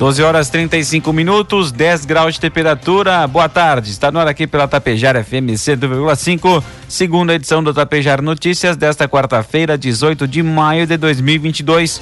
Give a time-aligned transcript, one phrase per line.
[0.00, 3.26] 12 horas 35 minutos, 10 graus de temperatura.
[3.26, 3.90] Boa tarde.
[3.90, 9.76] Está no ar aqui pela Tapejara FM 100,5, segunda edição do Tapejar Notícias desta quarta-feira,
[9.76, 12.00] 18 de maio de 2022.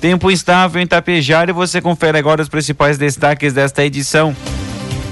[0.00, 4.36] Tempo instável em Tapejar e você confere agora os principais destaques desta edição.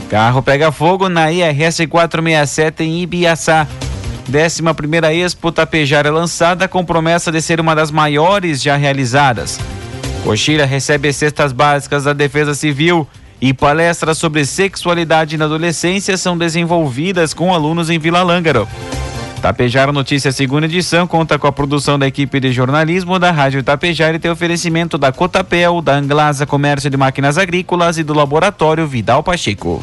[0.09, 3.66] Carro pega fogo na IRS 467 em Ibiaçá.
[4.33, 9.59] 11 primeira Expo Tapejar é lançada com promessa de ser uma das maiores já realizadas.
[10.24, 13.09] Coxilha recebe cestas básicas da Defesa Civil
[13.41, 18.69] e palestras sobre sexualidade na adolescência são desenvolvidas com alunos em Vila Lângaro.
[19.40, 24.16] Tapejara Notícias segunda edição conta com a produção da equipe de jornalismo da Rádio Tapejara
[24.16, 29.23] e tem oferecimento da Cotapel, da Anglasa Comércio de Máquinas Agrícolas e do Laboratório Vidal
[29.23, 29.82] Pacheco.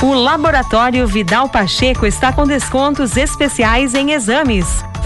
[0.00, 4.84] O Laboratório Vidal Pacheco está com descontos especiais em exames.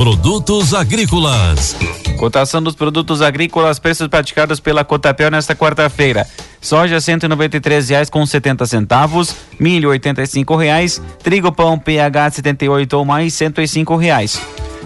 [0.00, 1.76] Produtos agrícolas
[2.16, 6.26] Cotação dos produtos agrícolas, preços praticados pela Cotapel nesta quarta-feira.
[6.58, 13.34] Soja R$ 193,70 com 70 centavos, milho 85 reais, trigo pão PH 78 ou mais
[13.34, 14.40] 105 reais.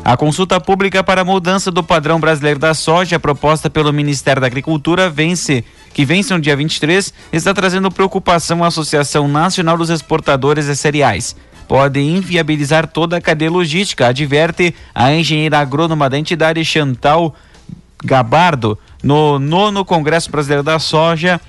[0.05, 4.49] A consulta pública para a mudança do padrão brasileiro da soja proposta pelo Ministério da
[4.49, 10.67] Agricultura vence, que vence no dia 23, está trazendo preocupação à Associação Nacional dos Exportadores
[10.67, 11.37] de Cereais
[11.69, 17.35] pode inviabilizar toda a cadeia logística, adverte a engenheira agrônoma da entidade Chantal
[18.05, 21.41] Gabardo no nono Congresso Brasileiro da Soja,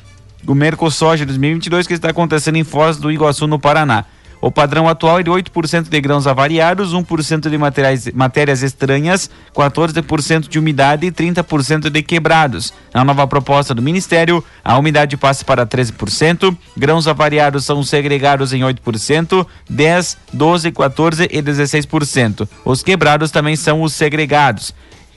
[0.47, 4.05] o Mercosoja 2022, que está acontecendo em Foz do Iguaçu, no Paraná.
[4.45, 10.47] O padrão atual é de 8% de grãos avariados, 1% de materiais, matérias estranhas, 14%
[10.47, 12.71] de umidade e 30% de quebrados.
[12.93, 18.61] Na nova proposta do Ministério, a umidade passa para 13%, grãos avariados são segregados em
[18.61, 22.47] 8%, 10, 12, 14 e 16%.
[22.63, 24.75] Os quebrados também são os segregados.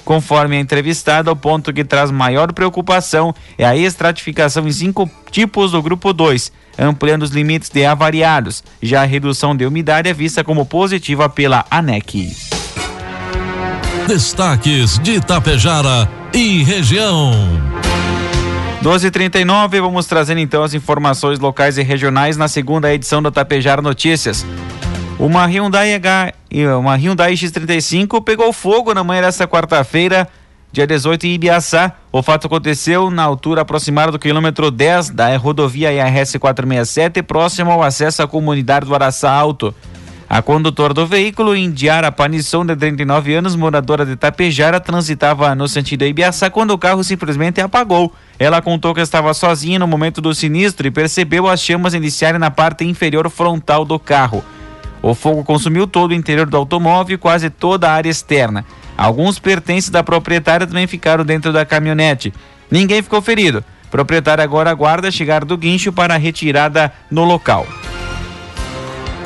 [0.09, 5.73] Conforme a entrevistada, o ponto que traz maior preocupação é a estratificação em cinco tipos
[5.73, 8.65] do grupo 2 ampliando os limites de avariados.
[8.81, 12.35] Já a redução de umidade é vista como positiva pela ANEC.
[14.07, 17.32] Destaques de Itapejara e região.
[18.82, 24.47] 12:39 vamos trazendo então as informações locais e regionais na segunda edição do Tapejara Notícias.
[25.19, 26.32] Uma Hyundai H,
[26.79, 30.29] uma Hyundai X35 pegou fogo na manhã desta quarta-feira
[30.70, 31.93] dia 18 em Ibiaçá.
[32.12, 37.82] O fato aconteceu na altura aproximada do quilômetro 10 da rodovia IRS 467, próximo ao
[37.82, 39.75] acesso à comunidade do Araçá Alto.
[40.31, 46.05] A condutora do veículo, Indiara Panisson, de 39 anos, moradora de Tapejara, transitava no sentido
[46.05, 48.12] Ibiaçá quando o carro simplesmente apagou.
[48.38, 52.53] Ela contou que estava sozinha no momento do sinistro e percebeu as chamas iniciarem na
[52.53, 54.44] parte inferior frontal do carro.
[55.03, 58.65] O fogo consumiu todo o interior do automóvel e quase toda a área externa.
[58.97, 62.33] Alguns pertences da proprietária também ficaram dentro da caminhonete.
[62.71, 63.65] Ninguém ficou ferido.
[63.87, 67.67] O proprietário agora aguarda chegar do guincho para a retirada no local.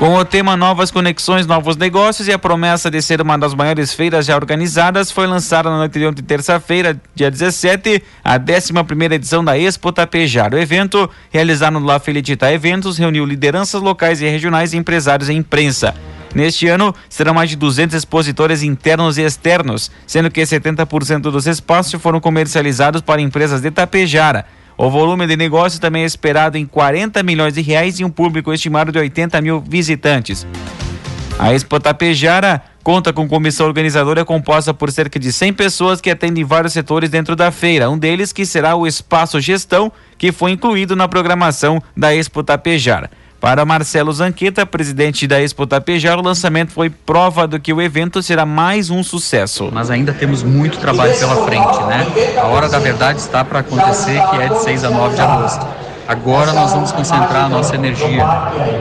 [0.03, 3.95] Com o tema Novas Conexões, Novos Negócios e a promessa de ser uma das maiores
[3.95, 9.57] feiras já organizadas, foi lançada na noite de terça-feira, dia 17, a 11 edição da
[9.57, 10.53] Expo Tapejar.
[10.53, 15.95] O evento, realizado no La Felicita Eventos, reuniu lideranças locais e regionais, empresários e imprensa.
[16.35, 22.03] Neste ano, serão mais de 200 expositores internos e externos, sendo que 70% dos espaços
[22.03, 24.47] foram comercializados para empresas de Tapejara.
[24.77, 28.53] O volume de negócio também é esperado em 40 milhões de reais e um público
[28.53, 30.47] estimado de 80 mil visitantes.
[31.39, 36.45] A Expo Tapejara conta com comissão organizadora composta por cerca de 100 pessoas que atendem
[36.45, 37.89] vários setores dentro da feira.
[37.91, 43.11] Um deles que será o Espaço Gestão, que foi incluído na programação da Expo Tapejara.
[43.43, 48.23] Para Marcelo Zanqueta, presidente da Expo Tapejar, o lançamento foi prova do que o evento
[48.23, 49.69] será mais um sucesso.
[49.73, 52.06] Mas ainda temos muito trabalho pela frente, né?
[52.41, 55.67] A hora da verdade está para acontecer, que é de 6 a 9 de agosto.
[56.06, 58.25] Agora nós vamos concentrar a nossa energia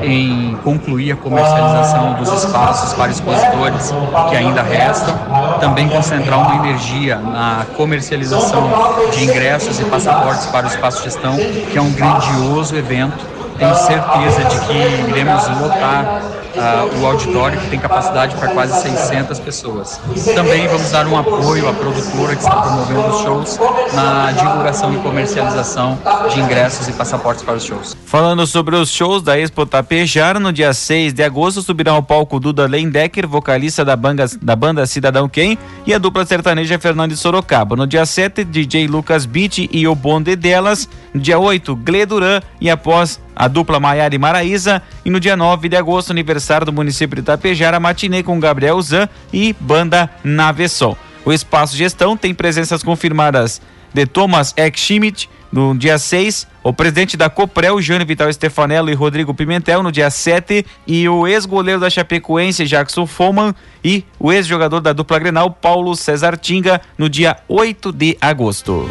[0.03, 3.91] em concluir a comercialização dos espaços para expositores
[4.29, 5.17] que ainda restam,
[5.59, 8.69] também concentrar uma energia na comercialização
[9.11, 11.35] de ingressos e passaportes para o espaço gestão,
[11.71, 16.23] que é um grandioso evento tenho certeza de que iremos lotar
[16.55, 20.01] uh, o auditório, que tem capacidade para quase 600 pessoas.
[20.33, 23.59] Também vamos dar um apoio à produtora que está promovendo os shows
[23.93, 25.99] na divulgação e comercialização
[26.33, 27.95] de ingressos e passaportes para os shows.
[28.03, 32.39] Falando sobre os shows da Expo Tapejar, no dia 6 de agosto subirão ao palco
[32.39, 35.55] Duda Lendecker, vocalista da banda, da banda Cidadão Quem,
[35.85, 37.75] e a dupla sertaneja Fernandes Sorocaba.
[37.75, 40.89] No dia 7, DJ Lucas Beat e o Bonde Delas.
[41.13, 44.81] No dia 8, Gleduran e após a dupla Maiara e Maraísa.
[45.03, 49.07] E no dia 9 de agosto, aniversário do município de Itapejara, matinê com Gabriel Zan
[49.31, 50.95] e banda Navesson.
[51.23, 53.61] O Espaço Gestão tem presenças confirmadas
[53.93, 59.33] de Thomas Ekschmidt no dia 6, o presidente da Coprel, Jânio Vital Stefanello e Rodrigo
[59.33, 63.53] Pimentel no dia 7 e o ex-goleiro da Chapecoense, Jackson Foman
[63.83, 68.89] e o ex-jogador da dupla Grenal, Paulo César Tinga no dia 8 de agosto.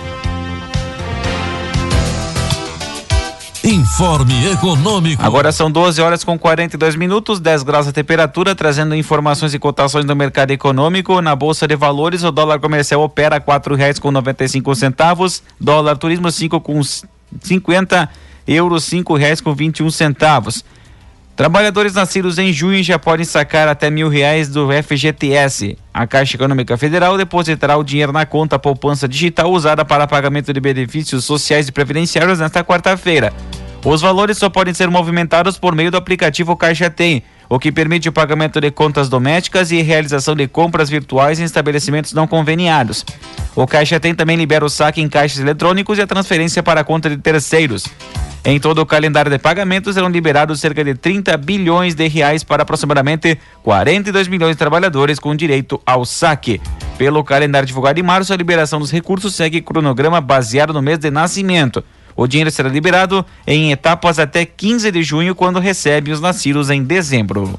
[3.71, 5.23] Informe Econômico.
[5.23, 10.05] Agora são 12 horas com 42 minutos, 10 graus a temperatura, trazendo informações e cotações
[10.05, 11.23] do mercado econômico.
[11.23, 16.29] Na Bolsa de Valores, o dólar comercial opera quatro reais com 95 centavos, dólar turismo
[16.33, 18.11] 5 com 50,
[18.45, 20.65] euros cinco reais com 21 centavos.
[21.41, 25.75] Trabalhadores nascidos em junho já podem sacar até mil reais do FGTS.
[25.93, 30.61] A Caixa Econômica Federal depositará o dinheiro na conta poupança digital usada para pagamento de
[30.61, 33.33] benefícios sociais e previdenciários nesta quarta-feira.
[33.83, 38.07] Os valores só podem ser movimentados por meio do aplicativo Caixa Tem, o que permite
[38.07, 43.03] o pagamento de contas domésticas e realização de compras virtuais em estabelecimentos não conveniados.
[43.57, 46.85] O Caixa Tem também libera o saque em caixas eletrônicos e a transferência para a
[46.85, 47.87] conta de terceiros.
[48.43, 52.63] Em todo o calendário de pagamentos serão liberados cerca de 30 bilhões de reais para
[52.63, 56.61] aproximadamente 42 milhões de trabalhadores com direito ao saque.
[56.97, 61.11] Pelo calendário divulgado em março, a liberação dos recursos segue cronograma baseado no mês de
[61.11, 61.85] nascimento.
[62.17, 66.83] O dinheiro será liberado em etapas até 15 de junho, quando recebe os nascidos em
[66.83, 67.55] dezembro.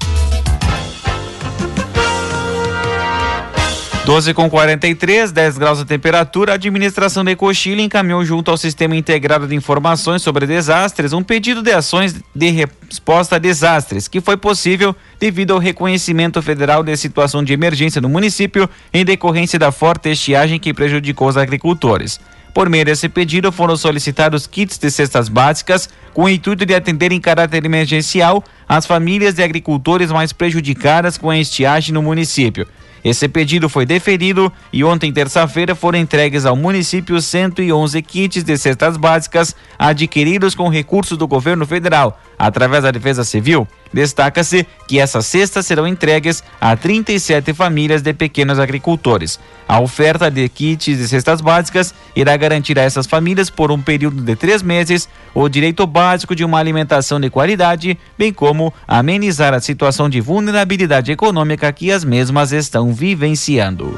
[4.12, 8.94] 12 com 43, 10 graus de temperatura, a administração da Ecochile encaminhou junto ao Sistema
[8.94, 14.36] Integrado de Informações sobre Desastres um pedido de ações de resposta a desastres, que foi
[14.36, 20.10] possível devido ao reconhecimento federal de situação de emergência no município em decorrência da forte
[20.10, 22.20] estiagem que prejudicou os agricultores.
[22.53, 27.13] Por meio desse pedido, foram solicitados kits de cestas básicas com o intuito de atender
[27.13, 32.68] em caráter emergencial as famílias de agricultores mais prejudicadas com a estiagem no município.
[33.03, 38.96] Esse pedido foi deferido e ontem, terça-feira, foram entregues ao município 111 kits de cestas
[38.98, 43.67] básicas adquiridos com recursos do governo federal, através da Defesa Civil.
[43.93, 49.39] Destaca-se que essas cestas serão entregues a 37 famílias de pequenos agricultores.
[49.67, 54.21] A oferta de kits de cestas básicas irá garantir a essas famílias, por um período
[54.21, 59.60] de três meses, o direito básico de uma alimentação de qualidade, bem como amenizar a
[59.60, 63.98] situação de vulnerabilidade econômica que as mesmas estão vivenciando.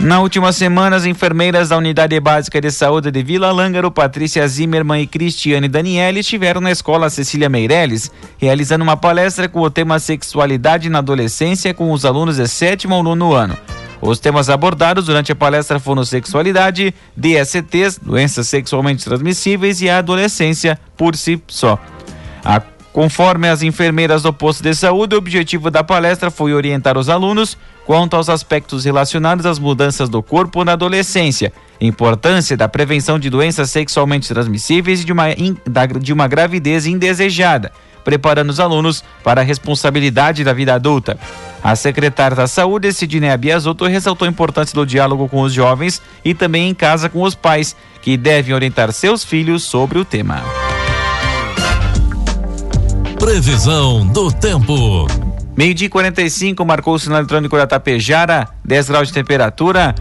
[0.00, 5.02] Na última semana, as enfermeiras da Unidade Básica de Saúde de Vila Lângaro, Patrícia Zimmermann
[5.02, 10.88] e Cristiane Daniele, estiveram na escola Cecília Meirelles, realizando uma palestra com o tema Sexualidade
[10.88, 13.58] na Adolescência com os alunos de sétimo ou nono ano.
[14.00, 20.80] Os temas abordados durante a palestra foram sexualidade, DSTs, doenças sexualmente transmissíveis e a adolescência
[20.96, 21.78] por si só.
[22.42, 27.08] A Conforme as enfermeiras do posto de saúde, o objetivo da palestra foi orientar os
[27.08, 27.56] alunos
[27.90, 33.68] quanto aos aspectos relacionados às mudanças do corpo na adolescência, importância da prevenção de doenças
[33.68, 35.24] sexualmente transmissíveis e de uma,
[36.00, 37.72] de uma gravidez indesejada,
[38.04, 41.18] preparando os alunos para a responsabilidade da vida adulta.
[41.64, 46.32] A secretária da Saúde, Sidney Biasotto, ressaltou a importância do diálogo com os jovens e
[46.32, 50.44] também em casa com os pais, que devem orientar seus filhos sobre o tema.
[53.18, 55.29] Previsão do tempo.
[55.60, 59.94] Meio-dia 45 marcou o sinal eletrônico da Tapejara, 10 graus de temperatura.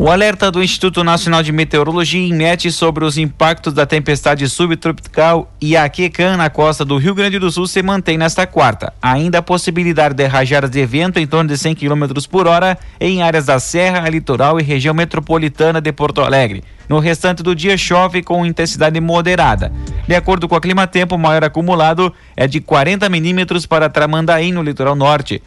[0.00, 6.36] O alerta do Instituto Nacional de Meteorologia INMET sobre os impactos da tempestade subtropical Iaquecan
[6.36, 8.92] na costa do Rio Grande do Sul se mantém nesta quarta.
[9.02, 13.22] Ainda a possibilidade de rajadas de vento em torno de 100 km por hora em
[13.22, 16.62] áreas da Serra, Litoral e região metropolitana de Porto Alegre.
[16.88, 19.72] No restante do dia chove com intensidade moderada.
[20.06, 24.52] De acordo com a Clima Tempo, o maior acumulado é de 40 milímetros para Tramandaí,
[24.52, 25.42] no litoral norte.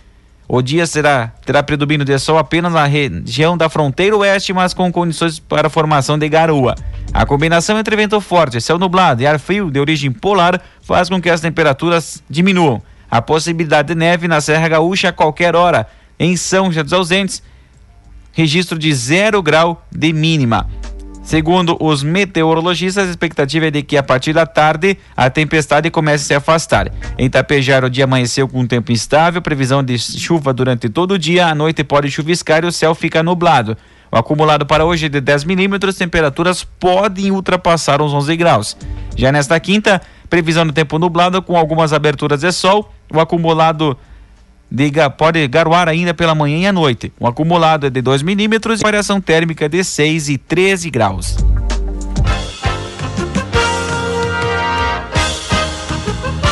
[0.54, 4.92] O dia será terá predomínio de sol apenas na região da fronteira oeste, mas com
[4.92, 6.76] condições para formação de garoa.
[7.14, 11.22] A combinação entre vento forte, céu nublado e ar frio de origem polar faz com
[11.22, 12.82] que as temperaturas diminuam.
[13.10, 15.88] A possibilidade de neve na Serra Gaúcha a qualquer hora.
[16.20, 17.42] Em São José dos Ausentes,
[18.34, 20.70] registro de zero grau de mínima.
[21.24, 26.24] Segundo os meteorologistas, a expectativa é de que a partir da tarde a tempestade comece
[26.24, 26.92] a se afastar.
[27.18, 31.20] Em Tapejar, o dia amanheceu com um tempo instável, previsão de chuva durante todo o
[31.20, 33.78] dia, à noite pode chuviscar e o céu fica nublado.
[34.12, 38.76] O acumulado para hoje é de 10 milímetros, temperaturas podem ultrapassar os 11 graus.
[39.16, 43.98] Já nesta quinta, previsão do tempo nublado com algumas aberturas de sol, o acumulado
[44.72, 47.12] de, pode garoar ainda pela manhã e à noite.
[47.20, 51.36] O acumulado é de 2 milímetros e variação térmica de 6 e 13 graus.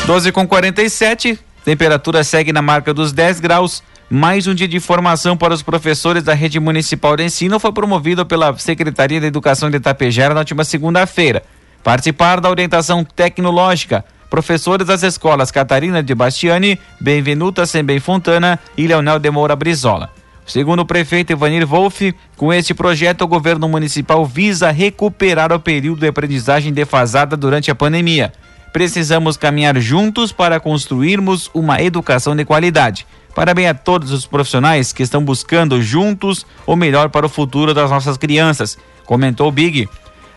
[0.06, 3.82] Doze com 47, temperatura segue na marca dos 10 graus.
[4.10, 8.26] Mais um dia de formação para os professores da Rede Municipal de Ensino foi promovido
[8.26, 11.44] pela Secretaria de Educação de Itapejara na última segunda-feira.
[11.84, 19.20] Participaram da orientação tecnológica, professores das escolas Catarina de Bastiani, Benvenuta Sembem Fontana e Leonel
[19.20, 20.10] de Moura Brizola.
[20.46, 26.00] Segundo o prefeito Ivanir Wolff, com este projeto o governo municipal visa recuperar o período
[26.00, 28.34] de aprendizagem defasada durante a pandemia.
[28.74, 33.06] Precisamos caminhar juntos para construirmos uma educação de qualidade.
[33.36, 37.90] Parabéns a todos os profissionais que estão buscando juntos o melhor para o futuro das
[37.90, 39.88] nossas crianças, comentou Big.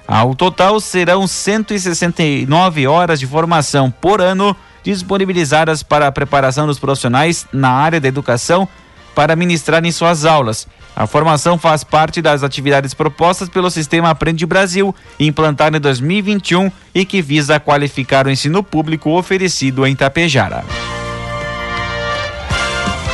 [0.07, 7.47] Ao total, serão 169 horas de formação por ano disponibilizadas para a preparação dos profissionais
[7.53, 8.69] na área da educação
[9.15, 10.67] para ministrar em suas aulas.
[10.95, 17.05] A formação faz parte das atividades propostas pelo Sistema Aprende Brasil, implantado em 2021 e
[17.05, 20.65] que visa qualificar o ensino público oferecido em Tapejara.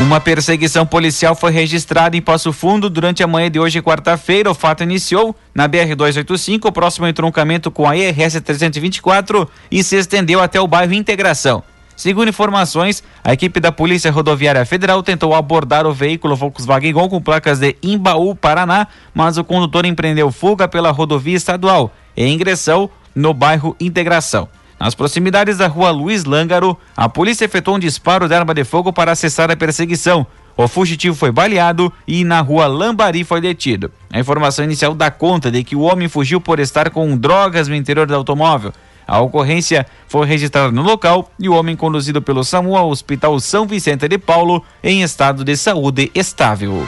[0.00, 4.48] Uma perseguição policial foi registrada em Passo Fundo durante a manhã de hoje, quarta-feira.
[4.48, 10.40] O fato iniciou na BR-285, próximo ao entroncamento com a ERS 324 e se estendeu
[10.40, 11.64] até o bairro Integração.
[11.96, 17.20] Segundo informações, a equipe da Polícia Rodoviária Federal tentou abordar o veículo Volkswagen Gol com
[17.20, 23.34] placas de Imbaú, Paraná, mas o condutor empreendeu fuga pela rodovia estadual e ingressou no
[23.34, 24.48] bairro Integração.
[24.78, 28.92] Nas proximidades da rua Luiz Lângaro, a polícia efetuou um disparo de arma de fogo
[28.92, 30.26] para cessar a perseguição.
[30.56, 33.90] O fugitivo foi baleado e na rua Lambari foi detido.
[34.12, 37.74] A informação inicial dá conta de que o homem fugiu por estar com drogas no
[37.74, 38.72] interior do automóvel.
[39.06, 43.66] A ocorrência foi registrada no local e o homem conduzido pelo SAMU ao Hospital São
[43.66, 46.86] Vicente de Paulo em estado de saúde estável.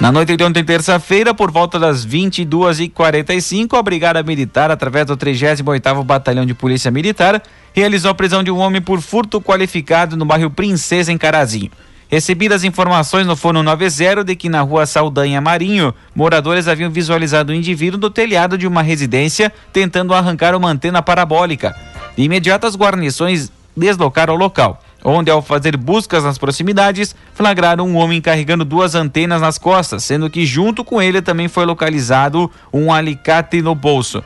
[0.00, 6.04] Na noite de ontem, terça-feira, por volta das 22h45, a Brigada Militar, através do 38º
[6.04, 10.50] Batalhão de Polícia Militar, realizou a prisão de um homem por furto qualificado no bairro
[10.50, 11.72] Princesa, em Carazinho.
[12.08, 17.56] Recebidas informações no Fone 90 de que na rua Saldanha Marinho, moradores haviam visualizado um
[17.56, 21.74] indivíduo no telhado de uma residência tentando arrancar uma antena parabólica.
[22.16, 27.96] De imediato, as guarnições deslocaram ao local onde, ao fazer buscas nas proximidades, flagraram um
[27.96, 32.92] homem carregando duas antenas nas costas, sendo que junto com ele também foi localizado um
[32.92, 34.22] alicate no bolso.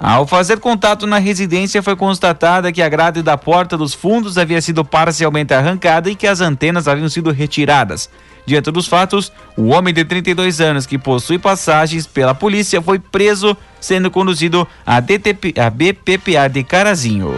[0.00, 4.62] Ao fazer contato na residência, foi constatada que a grade da porta dos fundos havia
[4.62, 8.08] sido parcialmente arrancada e que as antenas haviam sido retiradas.
[8.46, 13.56] Diante dos fatos, o homem de 32 anos, que possui passagens pela polícia, foi preso,
[13.80, 17.34] sendo conduzido à, à BPPA de Carazinho.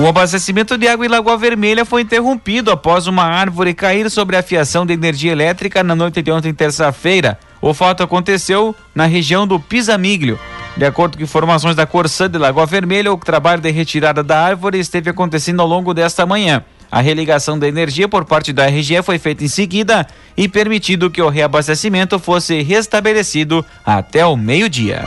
[0.00, 4.42] O abastecimento de água em Lagoa Vermelha foi interrompido após uma árvore cair sobre a
[4.42, 7.38] fiação de energia elétrica na noite de ontem, terça-feira.
[7.60, 10.40] O fato aconteceu na região do Pisamiglio.
[10.74, 14.78] De acordo com informações da Corsã de Lagoa Vermelha, o trabalho de retirada da árvore
[14.78, 16.64] esteve acontecendo ao longo desta manhã.
[16.90, 21.20] A religação da energia por parte da RGE foi feita em seguida e permitido que
[21.20, 25.04] o reabastecimento fosse restabelecido até o meio-dia.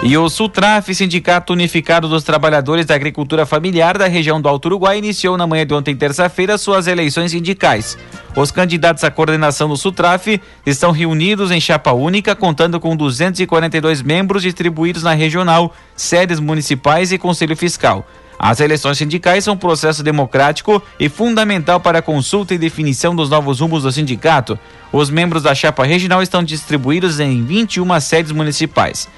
[0.00, 4.96] E o Sutraf, Sindicato Unificado dos Trabalhadores da Agricultura Familiar da região do Alto Uruguai,
[4.96, 7.98] iniciou na manhã de ontem, terça-feira, suas eleições sindicais.
[8.36, 14.42] Os candidatos à coordenação do Sutraf estão reunidos em chapa única, contando com 242 membros
[14.42, 18.06] distribuídos na regional, sedes municipais e conselho fiscal.
[18.38, 23.28] As eleições sindicais são um processo democrático e fundamental para a consulta e definição dos
[23.28, 24.56] novos rumos do sindicato.
[24.92, 29.08] Os membros da chapa regional estão distribuídos em 21 sedes municipais.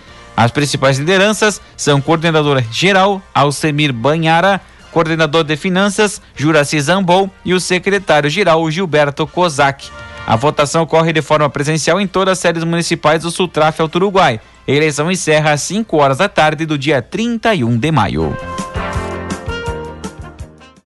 [0.41, 4.59] As principais lideranças são coordenadora geral Alcemir Banhara,
[4.91, 9.91] coordenador de finanças Juraci Zambou e o secretário-geral Gilberto Kozak.
[10.27, 14.41] A votação ocorre de forma presencial em todas as sedes municipais do Sultraf Alto Uruguai.
[14.67, 18.35] A eleição encerra às 5 horas da tarde do dia 31 de maio.